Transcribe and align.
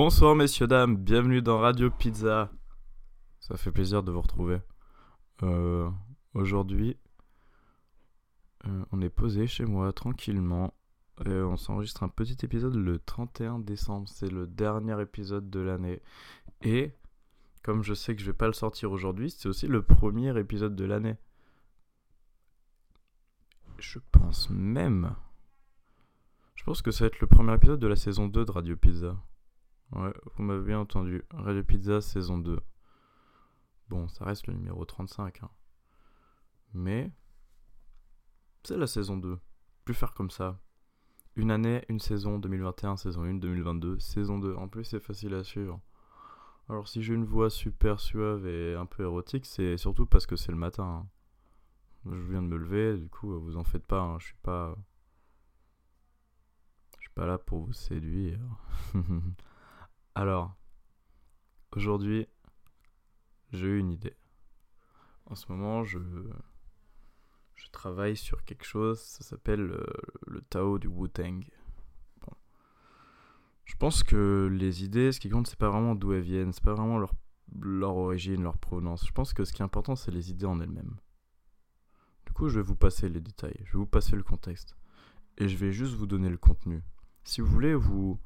Bonsoir 0.00 0.36
messieurs, 0.36 0.68
dames, 0.68 0.96
bienvenue 0.96 1.42
dans 1.42 1.58
Radio 1.58 1.90
Pizza. 1.90 2.52
Ça 3.40 3.56
fait 3.56 3.72
plaisir 3.72 4.04
de 4.04 4.12
vous 4.12 4.20
retrouver. 4.20 4.60
Euh, 5.42 5.90
Aujourd'hui, 6.34 6.96
euh, 8.68 8.84
on 8.92 9.00
est 9.00 9.10
posé 9.10 9.48
chez 9.48 9.64
moi 9.64 9.92
tranquillement 9.92 10.72
et 11.26 11.32
on 11.32 11.56
s'enregistre 11.56 12.04
un 12.04 12.08
petit 12.08 12.36
épisode 12.44 12.76
le 12.76 13.00
31 13.00 13.58
décembre. 13.58 14.08
C'est 14.08 14.30
le 14.30 14.46
dernier 14.46 15.02
épisode 15.02 15.50
de 15.50 15.58
l'année. 15.58 16.00
Et 16.62 16.92
comme 17.64 17.82
je 17.82 17.92
sais 17.92 18.14
que 18.14 18.20
je 18.20 18.26
vais 18.26 18.38
pas 18.38 18.46
le 18.46 18.52
sortir 18.52 18.92
aujourd'hui, 18.92 19.32
c'est 19.32 19.48
aussi 19.48 19.66
le 19.66 19.82
premier 19.82 20.38
épisode 20.38 20.76
de 20.76 20.84
l'année. 20.84 21.16
Je 23.78 23.98
pense 24.12 24.48
même. 24.48 25.16
Je 26.54 26.62
pense 26.62 26.82
que 26.82 26.92
ça 26.92 27.02
va 27.02 27.08
être 27.08 27.18
le 27.18 27.26
premier 27.26 27.54
épisode 27.54 27.80
de 27.80 27.88
la 27.88 27.96
saison 27.96 28.28
2 28.28 28.44
de 28.44 28.52
Radio 28.52 28.76
Pizza. 28.76 29.16
Ouais, 29.92 30.12
vous 30.34 30.42
m'avez 30.42 30.64
bien 30.64 30.80
entendu. 30.80 31.22
Radio 31.30 31.62
Pizza 31.64 32.00
saison 32.00 32.38
2. 32.38 32.60
Bon, 33.88 34.06
ça 34.08 34.24
reste 34.24 34.46
le 34.46 34.54
numéro 34.54 34.84
35. 34.84 35.42
Hein. 35.42 35.50
Mais 36.74 37.10
c'est 38.64 38.76
la 38.76 38.86
saison 38.86 39.16
2. 39.16 39.38
Plus 39.84 39.94
faire 39.94 40.12
comme 40.12 40.30
ça. 40.30 40.58
Une 41.36 41.50
année, 41.50 41.84
une 41.88 42.00
saison, 42.00 42.38
2021, 42.38 42.96
saison 42.96 43.22
1, 43.22 43.34
2022, 43.34 43.98
saison 43.98 44.38
2. 44.38 44.54
En 44.56 44.68
plus, 44.68 44.84
c'est 44.84 45.00
facile 45.00 45.32
à 45.34 45.44
suivre. 45.44 45.80
Alors, 46.68 46.86
si 46.86 47.02
j'ai 47.02 47.14
une 47.14 47.24
voix 47.24 47.48
super 47.48 47.98
suave 47.98 48.46
et 48.46 48.74
un 48.74 48.84
peu 48.84 49.04
érotique, 49.04 49.46
c'est 49.46 49.78
surtout 49.78 50.04
parce 50.04 50.26
que 50.26 50.36
c'est 50.36 50.52
le 50.52 50.58
matin. 50.58 51.06
hein. 52.04 52.10
Je 52.12 52.30
viens 52.30 52.42
de 52.42 52.48
me 52.48 52.56
lever, 52.58 52.98
du 52.98 53.08
coup, 53.08 53.38
vous 53.40 53.56
en 53.56 53.64
faites 53.64 53.86
pas. 53.86 54.00
hein. 54.02 54.18
Je 54.18 54.26
suis 54.26 54.36
pas. 54.42 54.76
Je 56.98 57.04
suis 57.04 57.14
pas 57.14 57.24
là 57.26 57.38
pour 57.38 57.60
vous 57.64 57.72
séduire. 57.72 58.38
Alors, 60.18 60.56
aujourd'hui, 61.76 62.26
j'ai 63.52 63.68
eu 63.68 63.78
une 63.78 63.92
idée. 63.92 64.16
En 65.26 65.36
ce 65.36 65.46
moment, 65.52 65.84
je, 65.84 66.00
travaille 67.70 68.16
sur 68.16 68.44
quelque 68.44 68.64
chose, 68.64 68.98
ça 68.98 69.22
s'appelle 69.22 69.70
euh, 69.70 69.86
le 70.26 70.40
Tao 70.40 70.80
du 70.80 70.88
Wu-Tang. 70.88 71.44
Je 73.64 73.76
pense 73.76 74.02
que 74.02 74.48
les 74.52 74.82
idées, 74.82 75.12
ce 75.12 75.20
qui 75.20 75.28
compte, 75.28 75.46
c'est 75.46 75.56
pas 75.56 75.70
vraiment 75.70 75.94
d'où 75.94 76.12
elles 76.12 76.22
viennent, 76.22 76.52
c'est 76.52 76.64
pas 76.64 76.74
vraiment 76.74 76.98
leur, 76.98 77.14
leur 77.60 77.96
origine, 77.96 78.42
leur 78.42 78.58
provenance. 78.58 79.06
Je 79.06 79.12
pense 79.12 79.32
que 79.32 79.44
ce 79.44 79.52
qui 79.52 79.62
est 79.62 79.64
important, 79.64 79.94
c'est 79.94 80.10
les 80.10 80.32
idées 80.32 80.46
en 80.46 80.60
elles-mêmes. 80.60 80.96
Du 82.26 82.32
coup, 82.32 82.48
je 82.48 82.58
vais 82.58 82.66
vous 82.66 82.74
passer 82.74 83.08
les 83.08 83.20
détails, 83.20 83.60
je 83.62 83.74
vais 83.74 83.78
vous 83.78 83.86
passer 83.86 84.16
le 84.16 84.24
contexte. 84.24 84.74
Et 85.36 85.46
je 85.46 85.56
vais 85.56 85.70
juste 85.70 85.94
vous 85.94 86.08
donner 86.08 86.28
le 86.28 86.38
contenu. 86.38 86.82
Si 87.22 87.40
vous 87.40 87.46
voulez, 87.46 87.76
vous, 87.76 88.18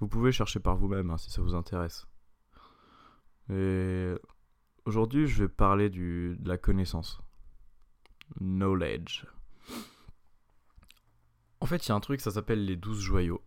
vous 0.00 0.08
pouvez 0.08 0.32
chercher 0.32 0.60
par 0.60 0.76
vous-même 0.76 1.10
hein, 1.10 1.18
si 1.18 1.30
ça 1.30 1.42
vous 1.42 1.54
intéresse. 1.54 2.06
Et 3.50 4.14
aujourd'hui, 4.86 5.26
je 5.26 5.44
vais 5.44 5.48
parler 5.48 5.90
du, 5.90 6.36
de 6.38 6.48
la 6.48 6.56
connaissance. 6.56 7.20
Knowledge. 8.40 9.26
En 11.60 11.66
fait, 11.66 11.86
il 11.86 11.90
y 11.90 11.92
a 11.92 11.94
un 11.94 12.00
truc, 12.00 12.20
ça 12.20 12.30
s'appelle 12.30 12.64
les 12.64 12.76
12 12.76 13.00
joyaux. 13.00 13.42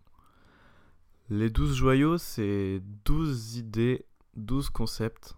Les 1.30 1.50
12 1.50 1.76
joyaux, 1.76 2.18
c'est 2.18 2.82
12 3.06 3.58
idées, 3.58 4.06
12 4.36 4.70
concepts, 4.70 5.36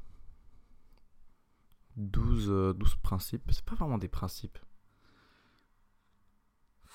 12, 1.95 2.49
euh, 2.49 2.73
12 2.73 2.95
principes. 2.97 3.49
C'est 3.51 3.63
pas 3.63 3.75
vraiment 3.75 3.97
des 3.97 4.09
principes. 4.09 4.57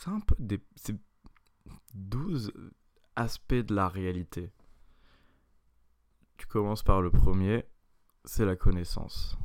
C'est 0.01 0.11
un 0.11 0.21
peu 0.21 0.35
des. 0.39 0.61
C'est 0.77 0.97
12 1.95 2.53
aspects 3.21 3.55
de 3.55 3.75
la 3.75 3.89
réalité. 3.89 4.51
Tu 6.39 6.47
commences 6.47 6.83
par 6.83 7.03
le 7.03 7.11
premier, 7.11 7.67
c'est 8.25 8.47
la 8.47 8.57
connaissance. 8.57 9.37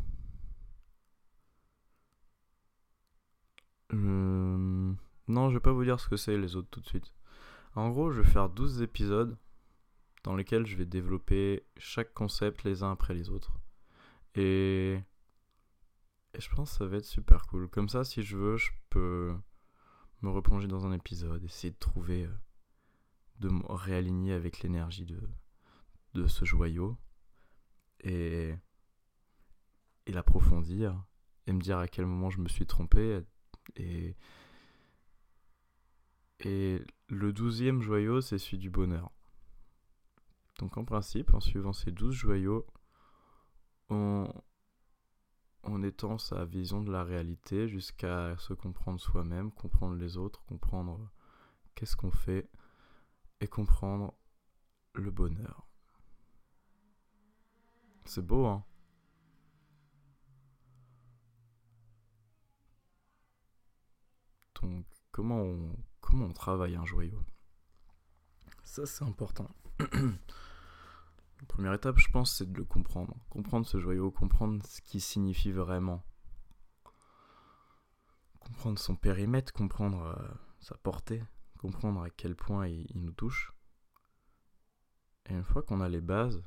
Euh, 3.94 4.94
Non, 5.28 5.50
je 5.50 5.56
vais 5.56 5.60
pas 5.60 5.74
vous 5.74 5.84
dire 5.84 6.00
ce 6.00 6.08
que 6.08 6.18
c'est 6.18 6.38
les 6.38 6.56
autres 6.56 6.70
tout 6.70 6.80
de 6.80 6.88
suite. 6.88 7.12
En 7.76 7.90
gros, 7.90 8.12
je 8.12 8.22
vais 8.22 8.30
faire 8.30 8.50
12 8.50 8.82
épisodes 8.82 9.38
dans 10.24 10.36
lesquels 10.36 10.66
je 10.66 10.78
vais 10.78 10.86
développer 10.86 11.66
chaque 11.78 12.14
concept 12.14 12.64
les 12.64 12.82
uns 12.84 12.92
après 12.92 13.14
les 13.14 13.30
autres. 13.30 13.60
Et... 14.36 15.00
Et 16.34 16.42
je 16.42 16.50
pense 16.54 16.72
que 16.72 16.78
ça 16.78 16.86
va 16.86 16.98
être 16.98 17.06
super 17.06 17.46
cool. 17.48 17.70
Comme 17.70 17.88
ça, 17.90 18.04
si 18.04 18.22
je 18.24 18.38
veux, 18.38 18.58
je 18.58 18.72
peux 18.90 19.34
me 20.22 20.30
replonger 20.30 20.68
dans 20.68 20.86
un 20.86 20.92
épisode, 20.92 21.44
essayer 21.44 21.72
de 21.72 21.80
trouver, 21.80 22.26
euh, 22.26 22.34
de 23.40 23.50
me 23.50 23.64
réaligner 23.68 24.34
avec 24.34 24.62
l'énergie 24.62 25.06
de, 25.06 26.28
ce 26.28 26.46
joyau 26.46 26.98
et, 28.00 28.56
et 30.06 30.12
l'approfondir 30.12 31.04
et 31.46 31.52
me 31.54 31.60
dire 31.60 31.78
à 31.78 31.88
quel 31.88 32.06
moment 32.06 32.30
je 32.30 32.40
me 32.40 32.48
suis 32.48 32.66
trompé 32.66 33.22
et, 33.76 34.16
et 36.40 36.82
le 37.10 37.34
douzième 37.34 37.82
joyau 37.82 38.22
c'est 38.22 38.38
celui 38.38 38.58
du 38.58 38.70
bonheur. 38.70 39.12
Donc 40.60 40.78
en 40.78 40.86
principe, 40.86 41.34
en 41.34 41.42
suivant 41.42 41.74
ces 41.74 41.92
douze 41.92 42.16
joyaux, 42.16 42.66
on, 43.90 44.32
on 45.64 45.84
étend 45.84 46.18
sa 46.18 46.46
vision 46.46 46.82
de 46.82 46.92
la 46.92 47.04
réalité 47.04 47.68
jusqu'à 47.68 48.38
se 48.38 48.54
comprendre 48.54 49.00
soi-même, 49.00 49.52
comprendre 49.52 49.96
les 49.96 50.18
autres, 50.18 50.44
comprendre 50.46 51.12
qu'est-ce 51.76 51.96
qu'on 51.96 52.12
fait 52.12 52.50
et 53.40 53.48
comprendre 53.48 54.14
le 54.94 55.12
bonheur. 55.12 55.68
C'est 58.06 58.26
beau, 58.26 58.46
hein 58.46 58.64
Donc, 64.62 64.86
comment 65.12 65.42
on, 65.42 65.76
comment 66.02 66.26
on 66.26 66.34
travaille 66.34 66.76
un 66.76 66.86
joyau? 66.86 67.24
Ça, 68.64 68.86
c'est 68.86 69.04
important. 69.04 69.50
La 69.80 71.46
première 71.48 71.74
étape, 71.74 71.98
je 71.98 72.10
pense, 72.10 72.38
c'est 72.38 72.52
de 72.52 72.58
le 72.58 72.64
comprendre. 72.64 73.16
Comprendre 73.30 73.66
ce 73.66 73.80
joyau, 73.80 74.12
comprendre 74.12 74.66
ce 74.66 74.82
qu'il 74.82 75.02
signifie 75.02 75.52
vraiment. 75.52 76.04
Comprendre 78.40 78.80
son 78.80 78.96
périmètre, 78.96 79.52
comprendre 79.54 80.02
euh, 80.04 80.34
sa 80.60 80.76
portée, 80.78 81.24
comprendre 81.66 82.04
à 82.04 82.12
quel 82.12 82.36
point 82.36 82.68
il, 82.68 82.86
il 82.92 83.02
nous 83.02 83.12
touche. 83.12 83.52
Et 85.26 85.34
une 85.34 85.44
fois 85.44 85.64
qu'on 85.64 85.82
a 85.82 85.90
les 85.90 86.02
bases, 86.02 86.44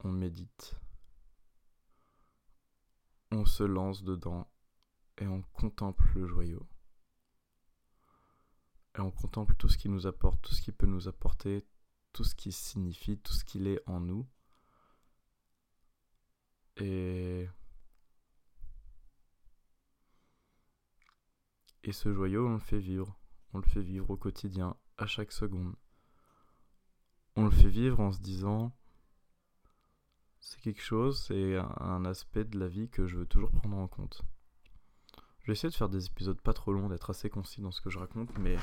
on 0.00 0.10
médite. 0.10 0.74
On 3.30 3.44
se 3.46 3.62
lance 3.62 4.02
dedans 4.02 4.50
et 5.18 5.28
on 5.28 5.42
contemple 5.42 6.10
le 6.16 6.26
joyau. 6.26 6.68
Et 8.96 9.00
on 9.00 9.12
contemple 9.12 9.54
tout 9.54 9.68
ce 9.68 9.78
qui 9.78 9.88
nous 9.88 10.08
apporte, 10.08 10.42
tout 10.42 10.54
ce 10.54 10.62
qui 10.62 10.72
peut 10.72 10.86
nous 10.86 11.06
apporter, 11.06 11.64
tout 12.12 12.24
ce 12.24 12.34
qui 12.34 12.50
signifie, 12.50 13.16
tout 13.18 13.32
ce 13.32 13.44
qu'il 13.44 13.68
est 13.68 13.80
en 13.86 14.00
nous. 14.00 14.26
Et... 16.78 17.48
Et 21.84 21.92
ce 21.92 22.12
joyau, 22.12 22.48
on 22.48 22.54
le 22.54 22.58
fait 22.58 22.80
vivre. 22.80 23.17
On 23.54 23.58
le 23.58 23.64
fait 23.64 23.80
vivre 23.82 24.10
au 24.10 24.16
quotidien, 24.16 24.76
à 24.96 25.06
chaque 25.06 25.32
seconde. 25.32 25.74
On 27.36 27.44
le 27.44 27.50
fait 27.50 27.68
vivre 27.68 28.00
en 28.00 28.12
se 28.12 28.20
disant, 28.20 28.72
c'est 30.40 30.60
quelque 30.60 30.82
chose, 30.82 31.22
c'est 31.26 31.56
un- 31.56 32.04
aspect 32.04 32.44
de 32.44 32.58
la 32.58 32.68
vie 32.68 32.88
que 32.88 33.06
je 33.06 33.16
veux 33.18 33.26
toujours 33.26 33.50
prendre 33.50 33.76
en 33.76 33.88
compte. 33.88 34.22
Je 35.40 35.46
vais 35.46 35.52
essayer 35.52 35.70
de 35.70 35.74
faire 35.74 35.88
des 35.88 36.06
épisodes 36.06 36.40
pas 36.40 36.52
trop 36.52 36.72
longs, 36.72 36.88
d'être 36.88 37.10
assez 37.10 37.30
concis 37.30 37.60
dans 37.60 37.70
ce 37.70 37.80
que 37.80 37.90
je 37.90 37.98
raconte, 37.98 38.36
mais 38.38 38.56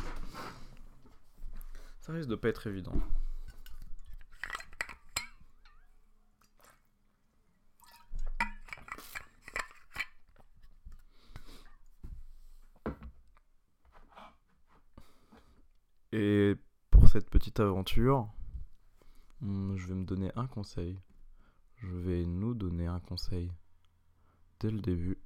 ça 2.02 2.14
risque 2.14 2.30
de 2.30 2.36
pas 2.36 2.50
être 2.50 2.68
évident. 2.68 2.94
Et 16.18 16.56
pour 16.92 17.10
cette 17.10 17.30
petite 17.30 17.60
aventure, 17.60 18.30
hmm, 19.42 19.76
je 19.76 19.88
vais 19.88 19.96
me 19.96 20.06
donner 20.06 20.32
un 20.38 20.48
conseil. 20.48 20.98
Je 21.76 21.94
vais 21.94 22.26
nous 22.26 22.54
donner 22.54 22.88
un 22.88 23.02
conseil 23.02 23.52
dès 24.62 24.72
le 24.72 24.80
début. 24.80 25.18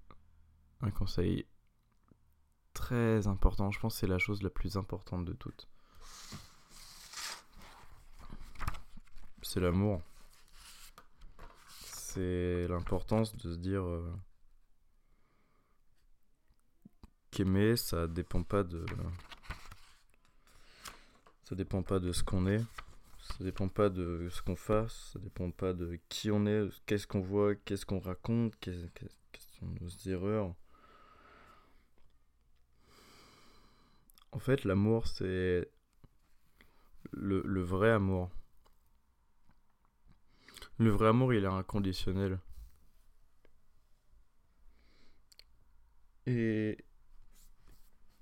Un 0.82 0.90
conseil 0.90 1.46
très 2.74 3.28
important. 3.28 3.70
Je 3.70 3.80
pense 3.80 3.94
que 3.94 4.00
c'est 4.00 4.08
la 4.08 4.18
chose 4.18 4.42
la 4.42 4.50
plus 4.50 4.78
importante 4.78 5.26
de 5.26 5.34
toutes. 5.34 5.70
C'est 9.44 9.60
l'amour. 9.60 10.02
C'est 11.84 12.68
l'importance 12.68 13.36
de 13.36 13.54
se 13.54 13.60
dire 13.60 13.84
euh, 13.84 14.12
qu'aimer, 17.30 17.78
ça 17.78 18.08
dépend 18.08 18.42
pas 18.42 18.64
de. 18.64 18.84
Ça 21.50 21.56
dépend 21.56 21.82
pas 21.82 22.00
de 22.00 22.12
ce 22.12 22.24
qu'on 22.24 22.46
est, 22.46 22.62
Ça 23.18 23.44
dépend 23.44 23.70
pas 23.70 23.90
de 23.90 24.30
ce 24.30 24.44
qu'on 24.44 24.56
fasse, 24.56 25.14
ça 25.14 25.20
dépend 25.20 25.50
pas 25.50 25.74
de 25.74 26.00
qui 26.08 26.30
on 26.30 26.46
est, 26.46 26.70
qu'est-ce 26.86 27.08
qu'on 27.08 27.22
voit, 27.22 27.56
qu'est-ce 27.56 27.88
qu'on 27.88 28.00
raconte, 28.00 28.54
quelles 28.60 28.92
sont 29.60 29.66
nos 29.82 29.90
erreurs. 30.06 30.54
En 34.32 34.38
fait, 34.38 34.64
l'amour, 34.64 35.08
c'est 35.08 35.72
le, 37.14 37.42
le, 37.44 37.62
vrai 37.64 37.90
amour. 37.90 38.30
Le 40.78 40.92
vrai 40.92 41.08
amour, 41.08 41.34
il 41.34 41.46
est 41.46 41.48
inconditionnel. 41.48 42.38
Et, 46.28 46.78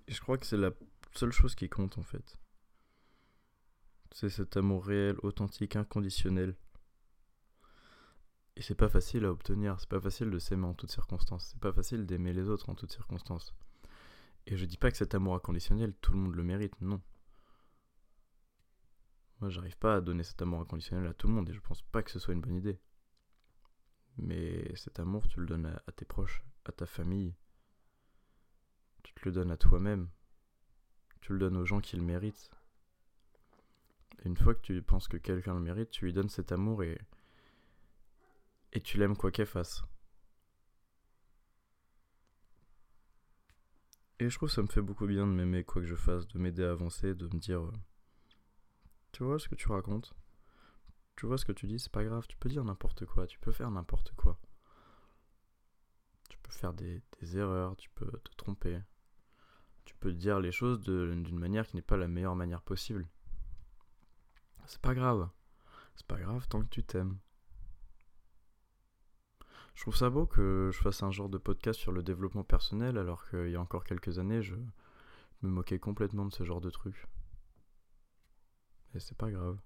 je 0.07 0.21
crois 0.21 0.38
que 0.38 0.45
c'est 0.45 0.56
la 0.56 0.71
seule 1.13 1.33
chose 1.33 1.56
qui 1.56 1.68
compte 1.68 1.97
en 1.97 2.03
fait. 2.03 2.38
C'est 4.19 4.30
cet 4.30 4.58
amour 4.58 4.84
réel, 4.84 5.16
authentique, 5.22 5.75
inconditionnel. 5.75 6.56
Et 8.56 8.64
c'est 8.64 8.74
pas 8.74 8.90
facile 8.90 9.25
à 9.25 9.31
obtenir, 9.31 9.80
c'est 9.80 9.88
pas 9.88 10.02
facile 10.02 10.31
de 10.31 10.40
s'aimer 10.40 10.66
en 10.66 10.74
toutes 10.74 10.90
circonstances, 10.90 11.50
c'est 11.52 11.60
pas 11.60 11.72
facile 11.72 12.08
d'aimer 12.08 12.34
les 12.34 12.50
autres 12.50 12.68
en 12.72 12.74
toutes 12.74 12.92
circonstances. 12.92 13.54
Et 14.48 14.58
je 14.58 14.66
dis 14.66 14.78
pas 14.78 14.90
que 14.90 14.98
cet 14.98 15.14
amour 15.14 15.36
inconditionnel, 15.36 15.94
tout 16.02 16.14
le 16.14 16.18
monde 16.18 16.34
le 16.34 16.42
mérite, 16.42 16.81
non. 16.81 17.00
Moi, 19.40 19.52
j'arrive 19.52 19.78
pas 19.78 19.98
à 19.98 20.02
donner 20.02 20.24
cet 20.24 20.42
amour 20.42 20.62
inconditionnel 20.62 21.06
à 21.06 21.13
tout 21.13 21.28
le 21.28 21.34
monde 21.34 21.48
et 21.52 21.54
je 21.54 21.62
pense 21.62 21.84
pas 21.84 22.02
que 22.02 22.10
ce 22.10 22.18
soit 22.18 22.34
une 22.34 22.42
bonne 22.42 22.56
idée. 22.56 22.80
Mais 24.18 24.75
cet 24.75 25.00
amour, 25.00 25.28
tu 25.28 25.42
le 25.42 25.46
donnes 25.46 25.68
à, 25.68 25.92
tes 25.92 26.06
proches, 26.06 26.44
à 26.66 26.72
ta 26.72 26.88
famille. 26.88 27.36
Tu 29.04 29.13
te 29.13 29.20
le 29.25 29.31
donnes 29.31 29.52
à 29.52 29.58
toi-même. 29.58 30.10
Tu 31.22 31.34
le 31.34 31.38
donnes 31.38 31.58
aux 31.58 31.66
gens 31.66 31.81
qui 31.81 31.98
le 31.98 32.04
méritent. 32.04 32.50
Une 34.25 34.36
fois 34.38 34.56
que 34.56 34.62
tu 34.62 34.81
penses 34.81 35.08
que 35.08 35.18
quelqu'un 35.18 35.54
le 35.54 35.60
mérite, 35.60 35.92
tu 35.92 36.06
lui 36.06 36.14
donnes 36.14 36.30
cet 36.30 36.52
amour 36.52 36.84
et. 36.84 36.98
Et 38.74 38.81
tu 38.81 38.98
l'aimes 38.98 39.16
quoi 39.16 39.31
qu'elle 39.31 39.46
fasse. 39.48 39.84
Et 44.19 44.30
je 44.30 44.36
trouve 44.36 44.50
que 44.50 44.56
ça 44.56 44.62
me 44.62 44.68
fait 44.68 44.81
beaucoup 44.81 45.06
bien 45.06 45.28
de 45.28 45.31
m'aimer 45.31 45.64
quoi 45.64 45.81
que 45.81 45.88
je 45.88 45.96
fasse, 45.96 46.28
de 46.28 46.40
m'aider 46.40 46.64
à 46.64 46.72
avancer, 46.72 47.14
de 47.14 47.25
me 47.25 47.40
dire. 47.40 47.62
Euh, 47.62 47.72
tu 49.12 49.24
vois 49.24 49.40
ce 49.40 49.48
que 49.48 49.56
tu 49.56 49.72
racontes 49.72 50.14
Tu 51.16 51.25
vois 51.28 51.38
ce 51.38 51.46
que 51.46 51.52
tu 51.52 51.68
dis 51.68 51.80
C'est 51.80 51.92
pas 51.92 52.04
grave, 52.04 52.25
tu 52.28 52.38
peux 52.38 52.50
dire 52.50 52.63
n'importe 52.63 53.06
quoi, 53.06 53.28
tu 53.28 53.40
peux 53.40 53.52
faire 53.52 53.70
n'importe 53.70 54.12
quoi. 54.16 54.40
Tu 56.30 56.38
peux 56.40 56.52
faire 56.52 56.74
des, 56.74 57.02
erreurs, 57.38 57.75
tu 57.78 57.90
peux 57.92 58.12
te 58.12 58.36
tromper. 58.36 58.80
Tu 59.86 59.96
peux 59.96 60.13
dire 60.13 60.40
les 60.40 60.52
choses 60.52 60.81
d'une 60.81 61.40
manière 61.40 61.68
qui 61.68 61.75
n'est 61.75 61.81
pas 61.81 61.98
la 61.98 62.08
meilleure 62.08 62.36
manière 62.36 62.62
possible. 62.62 63.08
C'est 64.68 64.81
pas 64.81 64.94
grave. 64.94 65.30
C'est 65.96 66.06
pas 66.06 66.19
grave 66.19 66.48
tant 66.48 66.62
que 66.62 66.68
tu 66.68 66.84
t'aimes. 66.84 67.18
Je 69.74 69.81
trouve 69.81 69.96
ça 69.96 70.10
beau 70.10 70.25
que 70.25 70.69
je 70.74 70.80
fasse 70.80 71.04
un 71.04 71.12
genre 71.12 71.30
de 71.30 71.38
podcast 71.38 71.80
sur 71.80 71.92
le 71.92 72.04
développement 72.04 72.44
personnel 72.44 72.98
alors 72.98 73.28
qu'il 73.30 73.50
y 73.50 73.56
a 73.56 73.62
encore 73.62 73.86
quelques 73.86 74.19
années, 74.19 74.42
je 74.42 74.56
me 75.42 75.50
moquais 75.50 75.80
complètement 75.80 76.25
de 76.25 76.34
ce 76.34 76.44
genre 76.44 76.62
de 76.62 76.69
truc. 76.69 77.08
Et 78.94 79.00
c'est 79.00 79.18
pas 79.18 79.31
grave. 79.31 79.58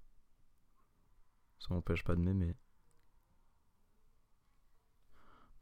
Ça 1.59 1.74
m'empêche 1.74 2.04
pas 2.04 2.15
de 2.15 2.21
m'aimer. 2.21 2.56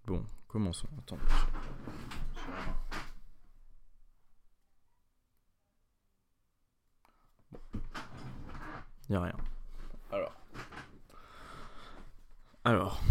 Bon, 0.05 0.25
commençons. 0.47 0.89
Attends. 0.97 1.19
Il 9.09 9.15
a 9.15 9.21
rien. 9.21 9.35
Alors. 10.11 10.35
Alors. 12.63 13.01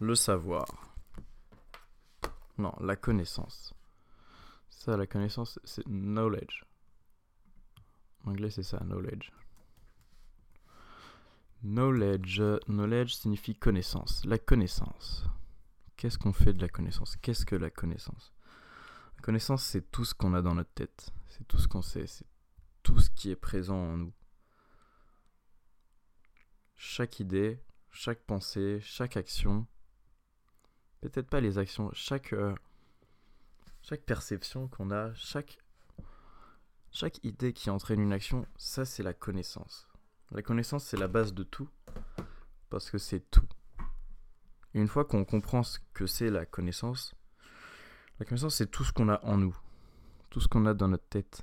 Le 0.00 0.14
savoir. 0.14 0.66
Non, 2.58 2.74
la 2.80 2.96
connaissance 2.96 3.76
la 4.94 5.06
connaissance, 5.06 5.58
c'est 5.64 5.84
knowledge. 5.86 6.64
En 8.24 8.30
anglais, 8.30 8.50
c'est 8.50 8.62
ça, 8.62 8.78
knowledge. 8.84 9.32
Knowledge, 11.62 12.42
knowledge 12.68 13.14
signifie 13.14 13.56
connaissance. 13.56 14.24
La 14.24 14.38
connaissance. 14.38 15.24
Qu'est-ce 15.96 16.18
qu'on 16.18 16.32
fait 16.32 16.52
de 16.52 16.60
la 16.60 16.68
connaissance? 16.68 17.16
Qu'est-ce 17.16 17.46
que 17.46 17.56
la 17.56 17.70
connaissance? 17.70 18.32
La 19.16 19.22
connaissance, 19.22 19.64
c'est 19.64 19.90
tout 19.90 20.04
ce 20.04 20.14
qu'on 20.14 20.34
a 20.34 20.42
dans 20.42 20.54
notre 20.54 20.72
tête. 20.72 21.10
C'est 21.36 21.46
tout 21.46 21.58
ce 21.58 21.68
qu'on 21.68 21.82
sait. 21.82 22.06
C'est 22.06 22.26
tout 22.82 22.98
ce 22.98 23.10
qui 23.10 23.30
est 23.30 23.36
présent 23.36 23.76
en 23.76 23.96
nous. 23.96 24.12
Chaque 26.76 27.20
idée, 27.20 27.62
chaque 27.90 28.20
pensée, 28.20 28.80
chaque 28.80 29.16
action. 29.16 29.66
Peut-être 31.00 31.28
pas 31.28 31.40
les 31.40 31.58
actions, 31.58 31.90
chaque 31.92 32.32
euh, 32.32 32.54
perception 34.06 34.66
qu'on 34.68 34.90
a, 34.90 35.12
chaque, 35.14 35.58
idée 37.22 37.52
qui 37.52 37.70
entraîne 37.70 38.00
une 38.00 38.12
action, 38.12 38.46
ça 38.56 38.84
c'est 38.84 39.02
la 39.02 39.12
connaissance. 39.12 39.88
La 40.32 40.42
connaissance 40.42 40.84
c'est 40.84 40.96
la 40.96 41.06
base 41.06 41.34
de 41.34 41.44
tout, 41.44 41.68
parce 42.70 42.90
que 42.90 42.98
c'est 42.98 43.30
tout. 43.30 43.46
Une 44.74 44.88
fois 44.88 45.04
qu'on 45.04 45.24
comprend 45.24 45.62
ce 45.62 45.78
que 45.92 46.06
c'est 46.06 46.30
la 46.30 46.46
connaissance, 46.46 47.14
la 48.18 48.26
connaissance 48.26 48.56
c'est 48.56 48.70
tout 48.70 48.84
ce 48.84 48.92
qu'on 48.92 49.08
a 49.08 49.22
en 49.24 49.36
nous, 49.36 49.56
tout 50.36 50.42
ce 50.42 50.48
qu'on 50.48 50.66
a 50.66 50.74
dans 50.74 50.88
notre 50.88 51.08
tête, 51.08 51.40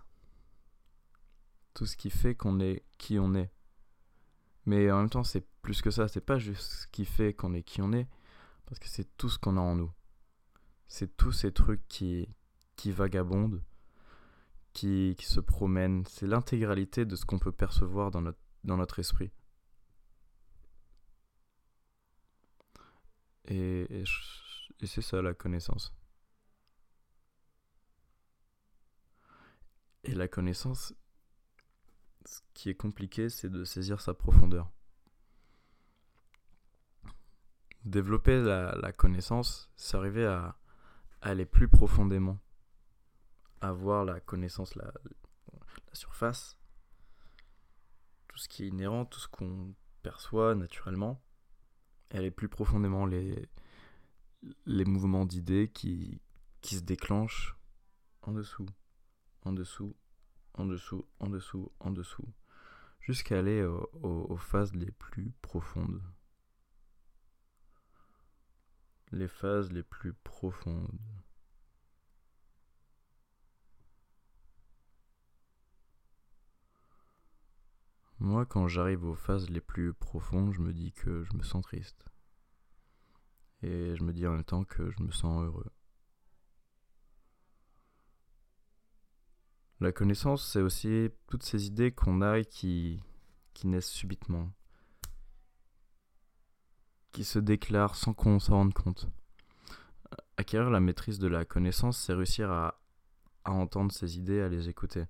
tout 1.73 1.87
ce 1.87 1.97
qui 1.97 2.11
fait 2.11 2.35
qu'on 2.35 2.59
est 2.59 2.85
qui 2.99 3.17
on 3.17 3.33
est. 3.33 3.49
Mais 4.67 4.91
en 4.91 4.99
même 4.99 5.09
temps 5.09 5.23
c'est 5.23 5.47
plus 5.63 5.81
que 5.81 5.89
ça, 5.89 6.07
c'est 6.07 6.21
pas 6.21 6.37
juste 6.37 6.61
ce 6.61 6.87
qui 6.89 7.03
fait 7.03 7.33
qu'on 7.33 7.55
est 7.55 7.63
qui 7.63 7.81
on 7.81 7.91
est, 7.91 8.07
parce 8.67 8.77
que 8.77 8.87
c'est 8.87 9.17
tout 9.17 9.29
ce 9.29 9.39
qu'on 9.39 9.57
a 9.57 9.61
en 9.61 9.75
nous 9.75 9.91
c'est 10.85 11.17
tous 11.17 11.31
ces 11.31 11.51
trucs 11.51 11.81
qui, 11.87 12.29
qui 12.75 12.91
vagabondent, 12.91 13.63
qui, 14.73 15.15
qui 15.17 15.25
se 15.25 15.39
promènent. 15.39 16.05
C'est 16.07 16.27
l'intégralité 16.27 17.03
de 17.07 17.15
ce 17.15 17.25
qu'on 17.25 17.39
peut 17.39 17.51
percevoir 17.51 18.11
dans 18.11 18.21
notre, 18.21 18.37
dans 18.63 18.77
notre 18.77 18.99
esprit. 18.99 19.31
Et, 23.47 23.87
et, 23.89 24.03
et 24.81 24.85
c'est 24.85 25.01
ça 25.01 25.19
la 25.23 25.33
connaissance. 25.33 25.95
Et 30.03 30.13
la 30.13 30.27
connaissance, 30.27 30.93
ce 32.25 32.41
qui 32.53 32.69
est 32.69 32.75
compliqué, 32.75 33.29
c'est 33.29 33.49
de 33.49 33.63
saisir 33.63 34.01
sa 34.01 34.13
profondeur. 34.13 34.69
Développer 37.85 38.41
la, 38.41 38.93
connaissance, 38.93 39.69
c'est 39.75 39.97
arriver 39.97 40.25
à, 40.25 40.57
aller 41.21 41.45
plus 41.45 41.67
profondément, 41.67 42.39
avoir 43.61 44.03
la 44.03 44.19
connaissance, 44.19 44.75
la, 44.75 44.85
la 44.85 45.93
surface, 45.93 46.57
tout 48.27 48.37
ce 48.37 48.49
qui 48.49 48.63
est 48.63 48.67
inhérent, 48.67 49.05
tout 49.05 49.19
ce 49.19 49.27
qu'on 49.27 49.73
perçoit 50.01 50.55
naturellement, 50.55 51.21
et 52.11 52.17
aller 52.17 52.31
plus 52.31 52.49
profondément 52.49 53.05
les, 53.05 53.49
les 54.65 54.85
mouvements 54.85 55.25
d'idées 55.25 55.69
qui, 55.73 56.21
qui 56.61 56.75
se 56.75 56.81
déclenchent 56.81 57.55
en 58.21 58.31
dessous, 58.31 58.65
en 59.45 59.53
dessous, 59.53 59.95
en 60.53 60.65
dessous, 60.65 61.05
en 61.19 61.29
dessous, 61.29 61.71
en 61.79 61.91
dessous, 61.91 62.33
jusqu'à 62.99 63.39
aller 63.39 63.63
aux 63.63 64.37
phases 64.37 64.73
les 64.73 64.91
plus 64.91 65.31
profondes. 65.41 66.01
Les 69.11 69.27
phases 69.27 69.71
les 69.71 69.83
plus 69.83 70.13
profondes. 70.13 70.99
Moi, 78.19 78.45
quand 78.45 78.67
j'arrive 78.69 79.03
aux 79.03 79.15
phases 79.15 79.49
les 79.49 79.59
plus 79.59 79.93
profondes, 79.93 80.53
je 80.53 80.61
me 80.61 80.71
dis 80.71 80.93
que 80.93 81.25
je 81.25 81.35
me 81.35 81.43
sens 81.43 81.61
triste. 81.61 82.05
Et 83.61 83.95
je 83.97 84.03
me 84.03 84.13
dis 84.13 84.25
en 84.25 84.31
même 84.31 84.43
temps 84.45 84.63
que 84.63 84.89
je 84.89 85.03
me 85.03 85.11
sens 85.11 85.43
heureux. 85.43 85.69
La 89.83 89.91
connaissance, 89.91 90.49
c'est 90.49 90.61
aussi 90.61 91.09
toutes 91.27 91.43
ces 91.43 91.67
idées 91.67 91.91
qu'on 91.91 92.21
a 92.21 92.41
qui, 92.41 93.01
qui 93.53 93.67
naissent 93.67 93.89
subitement, 93.89 94.49
qui 97.11 97.25
se 97.25 97.37
déclarent 97.37 97.95
sans 97.95 98.13
qu'on 98.13 98.39
s'en 98.39 98.53
rende 98.53 98.73
compte. 98.73 99.09
Acquérir 100.37 100.69
la 100.69 100.79
maîtrise 100.79 101.19
de 101.19 101.27
la 101.27 101.43
connaissance, 101.43 101.97
c'est 101.99 102.13
réussir 102.13 102.49
à, 102.49 102.79
à 103.43 103.51
entendre 103.51 103.91
ces 103.91 104.17
idées, 104.17 104.39
à 104.39 104.47
les 104.47 104.69
écouter. 104.69 105.03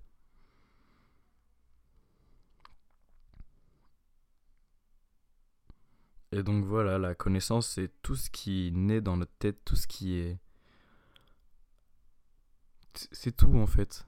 Et 6.32 6.42
donc 6.42 6.66
voilà, 6.66 6.98
la 6.98 7.14
connaissance, 7.14 7.68
c'est 7.68 7.92
tout 8.02 8.16
ce 8.16 8.32
qui 8.32 8.72
naît 8.74 9.02
dans 9.02 9.18
notre 9.18 9.38
tête, 9.38 9.64
tout 9.66 9.76
ce 9.76 9.86
qui 9.86 10.16
est... 10.16 10.40
C'est 13.12 13.38
tout 13.38 13.56
en 13.56 13.68
fait. 13.68 14.08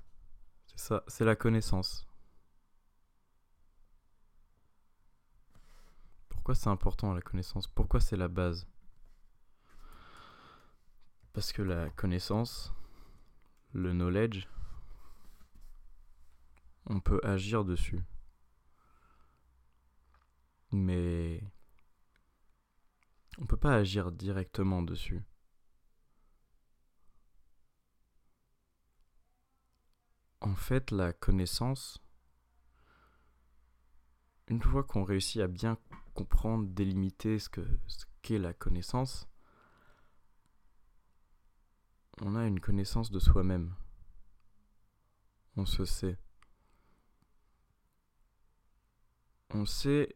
C'est 0.75 1.25
la 1.25 1.35
connaissance. 1.35 2.05
Pourquoi 6.29 6.53
c'est 6.53 6.69
important 6.69 7.13
la 7.13 7.21
connaissance? 7.21 7.67
Pourquoi 7.67 7.99
c'est 7.99 8.17
la 8.17 8.27
base? 8.27 8.67
Parce 11.33 11.51
que 11.51 11.61
la 11.61 11.89
connaissance, 11.89 12.73
le 13.73 13.93
knowledge, 13.93 14.47
on 16.85 16.99
peut 16.99 17.19
agir 17.23 17.65
dessus. 17.65 18.03
Mais 20.71 21.41
on 23.39 23.45
peut 23.45 23.57
pas 23.57 23.75
agir 23.75 24.11
directement 24.11 24.81
dessus. 24.81 25.23
En 30.45 30.53
fait, 30.53 30.91
la 30.91 31.11
connaissance, 31.11 31.99
une 34.47 34.61
fois 34.61 34.83
qu'on 34.83 35.03
réussit 35.03 35.41
à 35.41 35.47
bien 35.47 35.75
comprendre, 36.13 36.67
délimiter 36.67 37.39
ce 37.39 37.49
que 37.49 37.67
ce 37.87 38.05
qu'est 38.21 38.37
la 38.37 38.53
connaissance, 38.53 39.27
on 42.21 42.35
a 42.35 42.45
une 42.45 42.59
connaissance 42.59 43.09
de 43.09 43.17
soi-même. 43.17 43.73
On 45.57 45.65
se 45.65 45.83
sait. 45.83 46.19
On 49.49 49.65
sait 49.65 50.15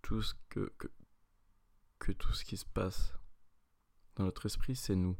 que 0.00 0.72
tout 2.12 2.32
ce 2.32 2.44
qui 2.46 2.56
se 2.56 2.64
passe 2.64 3.12
dans 4.14 4.24
notre 4.24 4.46
esprit, 4.46 4.76
c'est 4.76 4.96
nous. 4.96 5.18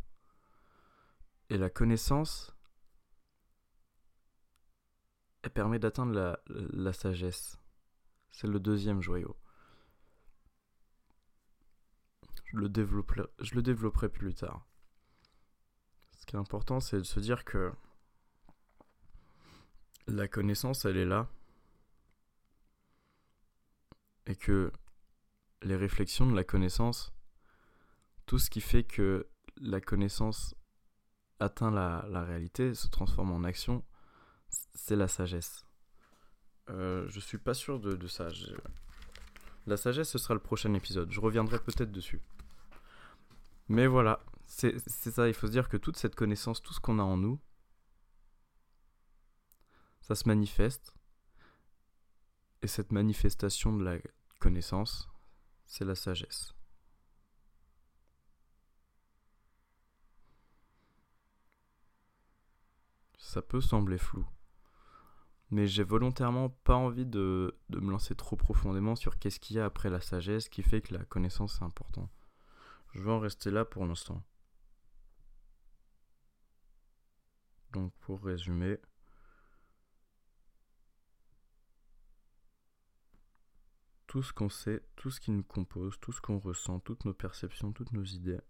Et 1.50 1.58
la 1.58 1.68
connaissance, 1.68 2.55
elle 5.46 5.52
permet 5.52 5.78
d'atteindre 5.78 6.12
la, 6.12 6.40
la 6.48 6.92
sagesse. 6.92 7.56
C'est 8.32 8.48
le 8.48 8.58
deuxième 8.58 9.00
joyau. 9.00 9.36
Je 12.46 12.56
le, 12.56 12.68
développerai, 12.68 13.22
je 13.38 13.54
le 13.54 13.62
développerai 13.62 14.08
plus 14.08 14.34
tard. 14.34 14.66
Ce 16.18 16.26
qui 16.26 16.34
est 16.34 16.38
important, 16.38 16.80
c'est 16.80 16.98
de 16.98 17.04
se 17.04 17.20
dire 17.20 17.44
que 17.44 17.72
la 20.08 20.26
connaissance, 20.26 20.84
elle 20.84 20.96
est 20.96 21.04
là. 21.04 21.28
Et 24.26 24.34
que 24.34 24.72
les 25.62 25.76
réflexions 25.76 26.26
de 26.28 26.34
la 26.34 26.42
connaissance, 26.42 27.14
tout 28.26 28.40
ce 28.40 28.50
qui 28.50 28.60
fait 28.60 28.82
que 28.82 29.28
la 29.58 29.80
connaissance 29.80 30.56
atteint 31.38 31.70
la, 31.70 32.04
la 32.08 32.24
réalité, 32.24 32.74
se 32.74 32.88
transforme 32.88 33.30
en 33.30 33.44
action, 33.44 33.84
c'est 34.75 34.96
la 34.96 35.08
sagesse. 35.08 35.64
Euh, 36.68 37.06
je 37.08 37.20
suis 37.20 37.38
pas 37.38 37.54
sûr 37.54 37.80
de, 37.80 37.94
de 37.94 38.06
ça. 38.06 38.28
La 39.66 39.76
sagesse, 39.76 40.10
ce 40.10 40.18
sera 40.18 40.34
le 40.34 40.40
prochain 40.40 40.72
épisode. 40.75 41.10
Je 41.10 41.20
reviendrai 41.20 41.58
peut-être 41.58 41.92
dessus. 41.92 42.20
Mais 43.68 43.86
voilà, 43.86 44.20
c'est 44.46 44.78
ça. 44.88 45.28
Il 45.28 45.34
faut 45.34 45.46
se 45.46 45.52
dire 45.52 45.68
que 45.68 45.76
toute 45.76 45.96
cette 45.96 46.14
connaissance, 46.14 46.62
tout 46.62 46.72
ce 46.72 46.80
qu'on 46.80 46.98
a 46.98 47.02
en 47.02 47.16
nous, 47.16 47.40
ça 50.00 50.14
se 50.14 50.28
manifeste. 50.28 50.94
Et 52.62 52.68
cette 52.68 52.92
manifestation 52.92 53.76
de 53.76 53.84
la 53.84 53.98
connaissance, 54.38 55.08
c'est 55.66 55.84
la 55.84 55.94
sagesse. 55.94 56.54
Ça 63.18 63.42
peut 63.42 63.60
sembler 63.60 63.98
flou. 63.98 64.26
Mais 65.50 65.68
j'ai 65.68 65.84
volontairement 65.84 66.48
pas 66.48 66.74
envie 66.74 67.06
de, 67.06 67.56
me 67.70 67.90
lancer 67.90 68.14
trop 68.14 68.36
profondément 68.36 68.96
sur 68.96 69.18
qu'est-ce 69.18 69.38
qu'il 69.38 69.56
y 69.56 69.60
a 69.60 69.64
après 69.64 69.90
la 69.90 70.00
sagesse 70.00 70.48
qui 70.48 70.62
fait 70.62 70.80
que 70.80 70.94
la 70.94 71.04
connaissance 71.04 71.60
est 71.60 71.64
important. 71.64 72.10
Je 72.92 73.02
vais 73.02 73.10
en 73.10 73.20
rester 73.20 73.50
là 73.50 73.64
pour 73.64 73.86
l'instant. 73.86 74.22
Donc 77.72 77.92
pour 78.00 78.24
résumer, 78.24 78.78
tout 84.06 84.22
ce 84.22 84.32
qu'on 84.32 84.48
sait, 84.48 84.82
tout 84.96 85.10
ce 85.10 85.20
qui 85.20 85.30
nous 85.30 85.44
compose, 85.44 85.98
tout 86.00 86.12
ce 86.12 86.20
qu'on 86.20 86.38
ressent, 86.38 86.80
toutes 86.80 87.04
nos 87.04 87.14
perceptions, 87.14 87.72
toutes 87.72 87.92
nos 87.92 88.04
idées 88.04 88.40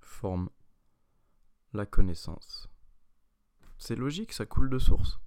forment 0.00 0.50
la 1.72 1.86
connaissance. 1.86 2.68
C'est 3.78 3.96
logique, 3.96 4.32
ça 4.32 4.44
coule 4.46 4.70
de 4.70 4.78
source. 4.78 5.20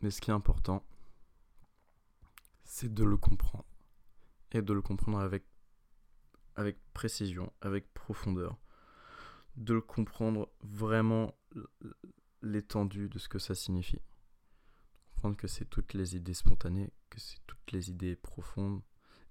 Mais 0.00 0.10
ce 0.10 0.20
qui 0.20 0.30
est 0.30 0.34
important, 0.34 0.84
c'est 2.64 2.92
de 2.92 3.04
le 3.04 3.16
comprendre. 3.16 3.64
Et 4.52 4.62
de 4.62 4.72
le 4.72 4.82
comprendre 4.82 5.18
avec, 5.18 5.44
avec 6.56 6.78
précision, 6.92 7.52
avec 7.60 7.92
profondeur. 7.92 8.58
De 9.56 9.74
le 9.74 9.80
comprendre 9.80 10.48
vraiment 10.62 11.34
l'étendue 12.42 13.08
de 13.08 13.18
ce 13.18 13.28
que 13.28 13.38
ça 13.38 13.54
signifie. 13.54 14.00
Comprendre 15.14 15.36
que 15.36 15.48
c'est 15.48 15.66
toutes 15.66 15.92
les 15.92 16.16
idées 16.16 16.34
spontanées, 16.34 16.92
que 17.10 17.20
c'est 17.20 17.38
toutes 17.46 17.72
les 17.72 17.90
idées 17.90 18.16
profondes. 18.16 18.82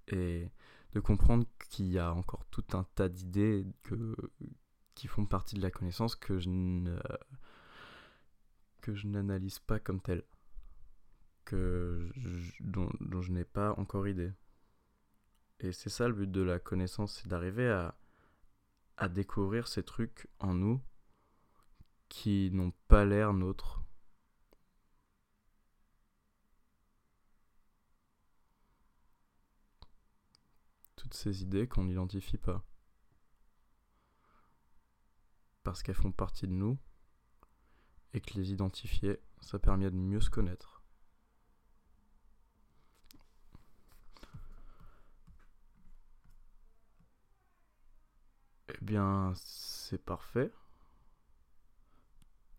Et 0.07 0.51
de 0.93 0.99
comprendre 0.99 1.45
qu'il 1.69 1.87
y 1.87 1.99
a 1.99 2.13
encore 2.13 2.45
tout 2.45 2.65
un 2.73 2.83
tas 2.95 3.09
d'idées 3.09 3.65
qui 4.95 5.07
font 5.07 5.25
partie 5.25 5.55
de 5.55 5.61
la 5.61 5.71
connaissance 5.71 6.15
que 6.15 6.39
je 6.39 6.99
que 8.81 8.95
je 8.95 9.07
n'analyse 9.07 9.59
pas 9.59 9.79
comme 9.79 10.01
telles 10.01 10.23
dont, 11.55 12.89
je 13.21 13.31
n'ai 13.31 13.43
pas 13.43 13.73
encore 13.77 14.07
idée. 14.07 14.31
Et 15.59 15.71
c'est 15.71 15.89
ça 15.89 16.07
le 16.07 16.13
but 16.13 16.31
de 16.31 16.41
la 16.41 16.59
connaissance, 16.59 17.19
c'est 17.21 17.27
d'arriver 17.27 17.69
à, 17.69 17.97
à 18.97 19.09
découvrir 19.09 19.67
ces 19.67 19.83
trucs 19.83 20.27
en 20.39 20.53
nous 20.53 20.81
qui 22.07 22.49
n'ont 22.51 22.73
pas 22.87 23.05
l'air 23.05 23.33
nôtres. 23.33 23.81
Toutes 30.95 31.13
ces 31.13 31.43
idées 31.43 31.67
qu'on 31.67 31.85
n'identifie 31.85 32.37
pas. 32.37 32.63
Parce 35.63 35.83
qu'elles 35.83 35.95
font 35.95 36.11
partie 36.11 36.47
de 36.47 36.53
nous 36.53 36.77
et 38.13 38.21
que 38.21 38.33
les 38.35 38.51
identifier, 38.51 39.19
ça 39.41 39.59
permet 39.59 39.89
de 39.89 39.95
mieux 39.95 40.21
se 40.21 40.29
connaître. 40.29 40.78
Eh 48.69 48.77
bien, 48.81 49.33
c'est 49.35 50.03
parfait. 50.03 50.51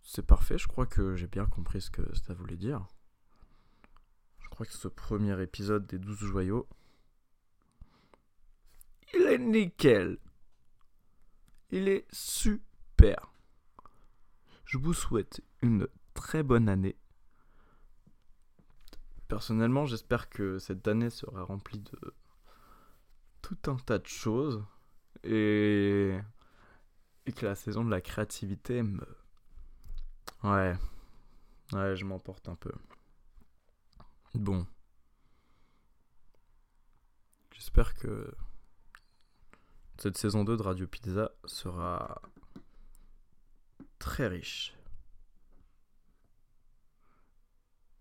C'est 0.03 0.27
parfait, 0.27 0.59
je 0.59 0.67
crois 0.67 0.87
que 0.87 1.15
j'ai 1.15 1.29
bien 1.29 1.47
compris 1.47 1.81
ce 1.81 1.91
que 1.91 2.03
ça 2.17 2.35
voulait 2.35 2.57
dire. 2.57 2.87
Je 4.41 4.49
crois 4.49 4.67
que 4.67 4.73
ce 4.73 4.89
premier 4.89 5.41
épisode 5.41 5.87
des 5.87 5.99
12 5.99 6.19
joyaux, 6.19 6.69
il 9.15 9.23
est 9.23 9.39
nickel. 9.39 10.19
Il 11.71 11.89
est 11.89 12.07
super. 12.13 13.33
Je 14.65 14.79
vous 14.79 14.95
souhaite 14.95 15.43
une 15.63 15.87
très 16.15 16.43
bonne 16.43 16.69
année. 16.69 16.97
Personnellement, 19.29 19.87
j'espère 19.87 20.29
que 20.29 20.59
cette 20.59 20.89
année 20.89 21.11
sera 21.11 21.45
remplie 21.45 21.79
de 21.79 22.15
tout 23.43 23.59
un 23.71 23.77
tas 23.77 23.99
de 23.99 24.07
choses 24.07 24.65
et, 25.25 26.19
que 27.37 27.47
la 27.47 27.55
saison 27.55 27.85
de 27.85 27.91
la 27.91 28.01
créativité 28.01 28.83
me... 28.83 29.07
Ouais. 30.43 30.77
Ouais, 31.73 31.95
je 31.97 32.05
m'emporte 32.05 32.49
un 32.49 32.57
peu. 32.57 32.73
Bon. 34.35 34.67
J'espère 37.53 37.95
que 37.95 38.35
cette 39.99 40.17
saison 40.17 40.45
2 40.45 40.57
de 40.57 40.63
Radio 40.63 40.87
Pizza 40.87 41.31
sera 41.45 42.21
très 43.99 44.27
riche. 44.27 44.75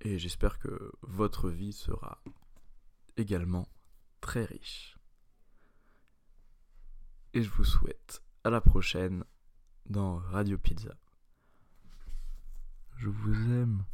Et 0.01 0.17
j'espère 0.17 0.59
que 0.59 0.91
votre 1.01 1.49
vie 1.49 1.73
sera 1.73 2.23
également 3.17 3.67
très 4.21 4.45
riche. 4.45 4.98
Et 7.33 7.43
je 7.43 7.49
vous 7.49 7.63
souhaite 7.63 8.23
à 8.43 8.49
la 8.49 8.59
prochaine 8.59 9.23
dans 9.85 10.17
Radio 10.17 10.57
Pizza. 10.57 10.95
Je 12.97 13.09
vous 13.09 13.51
aime. 13.53 13.85